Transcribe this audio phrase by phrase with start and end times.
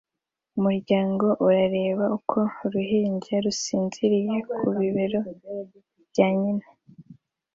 [0.57, 5.19] Umuryango urareba uko uruhinja rusinziriye ku bibero
[6.09, 6.65] bya nyina